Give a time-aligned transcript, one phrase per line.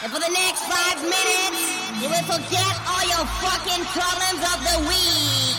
[0.00, 1.58] And for the next five minutes,
[2.00, 5.56] you will forget all your fucking problems of the week.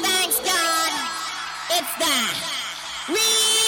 [0.00, 0.90] Thanks, God.
[1.70, 2.34] It's that
[3.08, 3.67] week.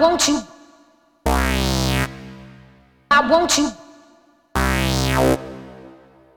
[0.00, 0.40] want you.
[3.10, 3.70] I want you.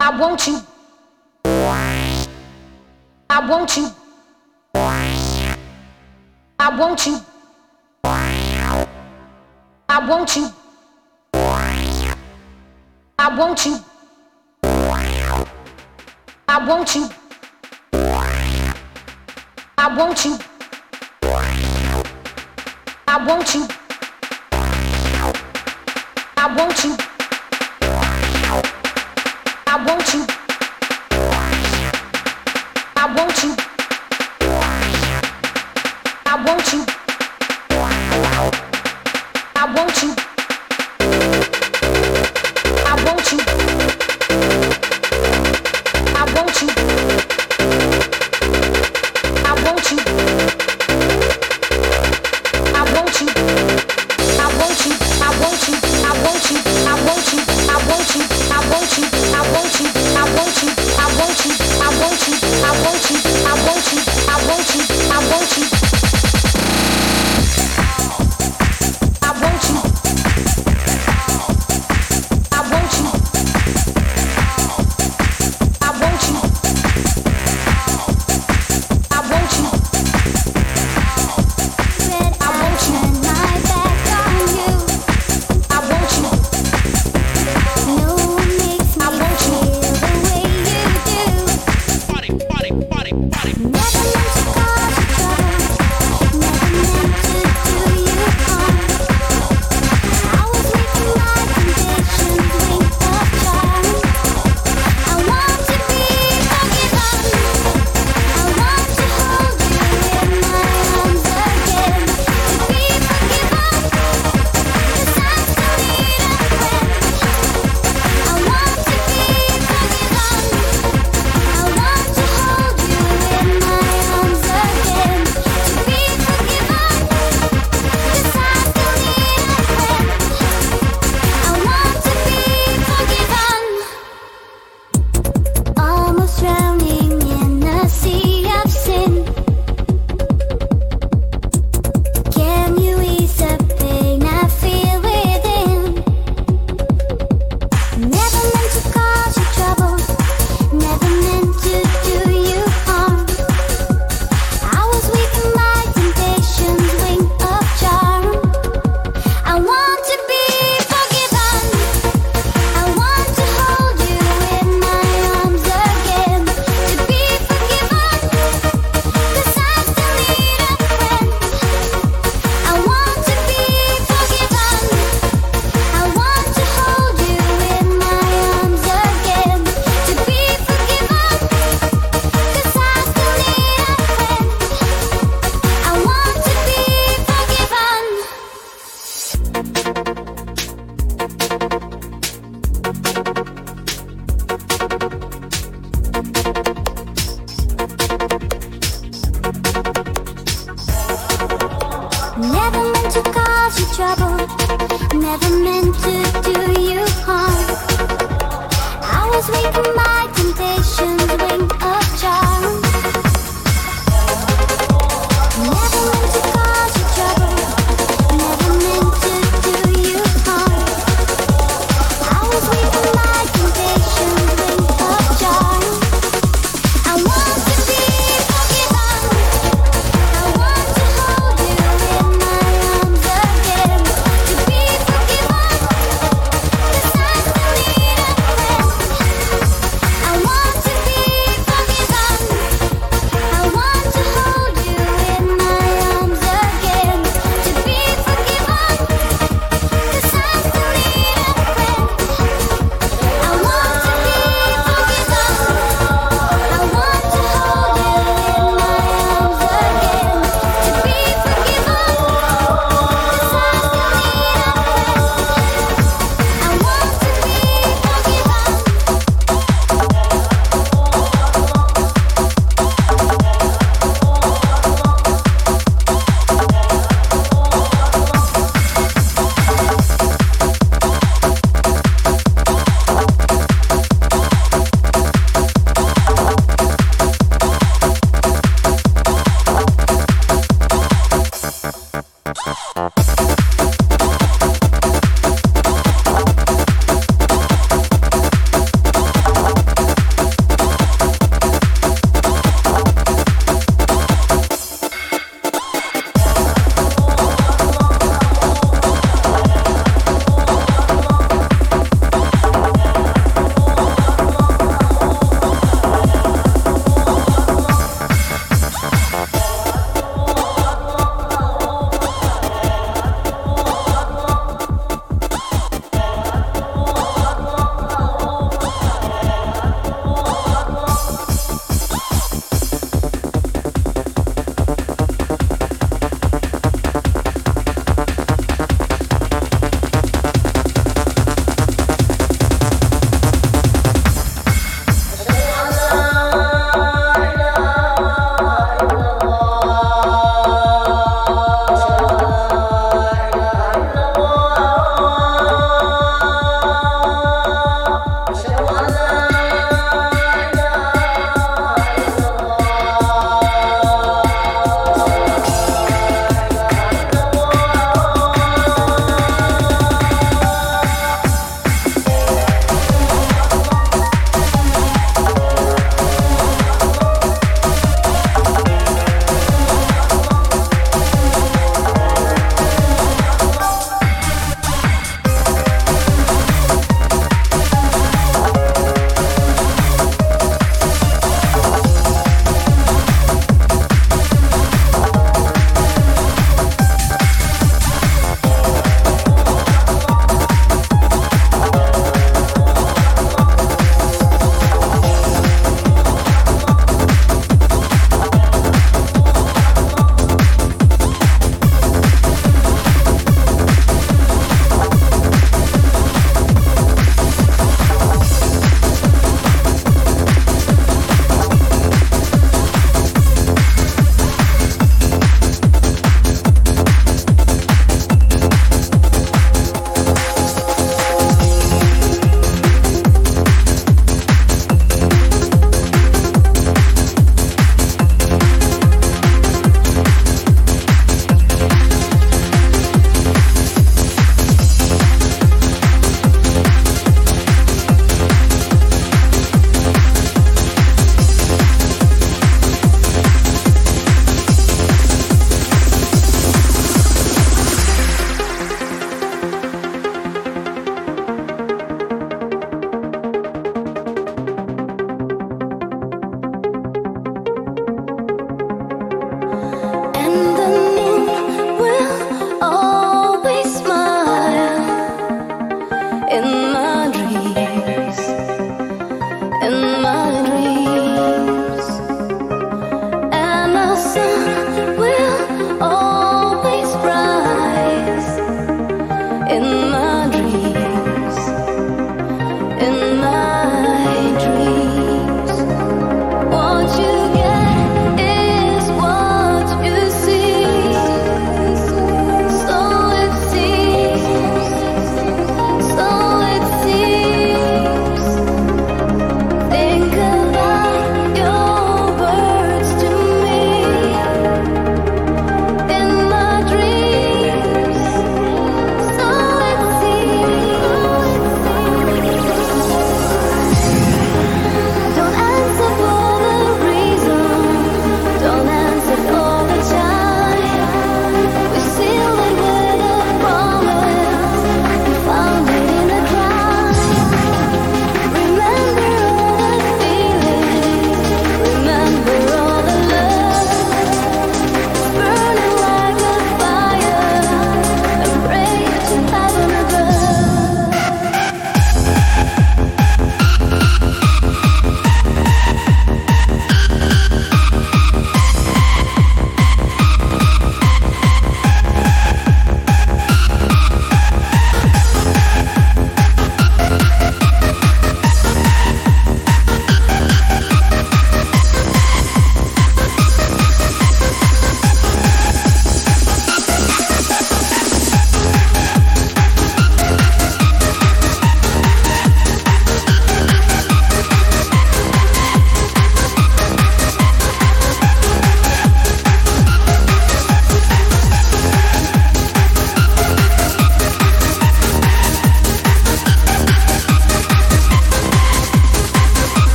[0.00, 0.60] I want you.
[3.30, 3.90] I want you.
[6.58, 7.20] I want you.
[9.88, 10.50] I want you.
[13.18, 13.78] I want you.
[16.48, 17.10] I want you.
[19.78, 20.53] I want you.
[23.14, 23.68] I want you.
[26.36, 26.96] I want you.
[29.68, 30.26] I want you.
[32.96, 33.73] I want you.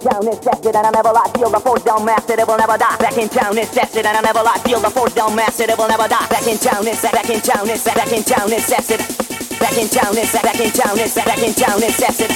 [0.00, 1.28] Town, it's tested and I never lie.
[1.36, 2.96] Feel the force down master, it will never die.
[2.96, 4.58] Back in town, it's tested and I never lie.
[4.64, 6.26] Feel the force down master, it will never die.
[6.28, 9.00] Back in town, it's back in town, it's back in town, it's tested.
[9.60, 12.32] Back in town, it's back in town, it's back in town, it's tested.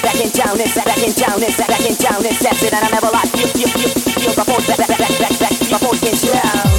[0.00, 2.88] Back in town, it's back in town, it's back in town, it's tested and I
[2.90, 3.28] never lie.
[3.28, 6.71] Feel, feel, feel, feel the force, back, back, back, back, back, the force in town.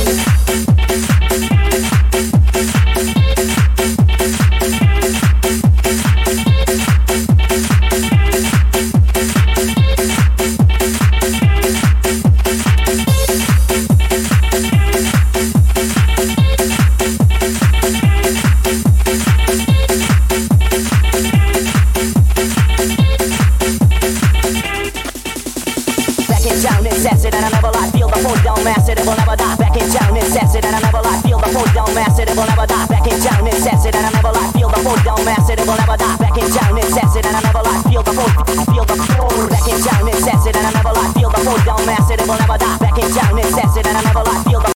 [40.53, 42.77] it and I never like feel the whole down mass it, will never die.
[42.77, 43.85] Back in town and acid.
[43.87, 44.71] and I never like feel the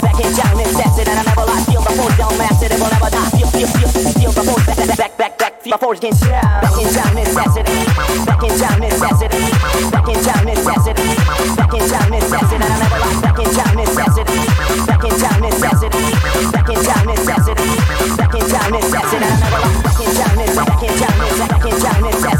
[0.00, 2.72] Back in town and that's and I never like feel the whole down mass it,
[2.72, 3.30] will never die.
[3.36, 4.60] Feel feel feel feel the whole
[4.96, 6.12] back back back feel the force Back
[6.80, 7.66] in town and acid.
[8.24, 9.30] Back in town and acid.
[9.92, 10.96] Back in town and acid.
[11.56, 12.60] Back in town and acid.
[12.60, 14.26] and I never like back in town and acid.
[14.88, 15.92] Back in town and acid.
[16.52, 17.58] Back in town and acid.
[18.16, 19.20] Back in town and acid.
[19.20, 22.04] and I never like back in town and back in town and back in town
[22.08, 22.39] and acid.